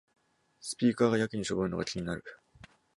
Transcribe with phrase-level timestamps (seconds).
[0.61, 2.23] スピーカーがやけにしょぼいのが気になる